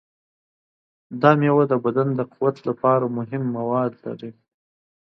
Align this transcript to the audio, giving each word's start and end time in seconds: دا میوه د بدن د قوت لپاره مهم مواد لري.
دا 1.21 1.31
میوه 1.41 1.63
د 1.71 1.73
بدن 1.83 2.07
د 2.15 2.21
قوت 2.33 2.55
لپاره 2.67 3.05
مهم 3.17 3.43
مواد 3.57 3.91
لري. 4.05 4.31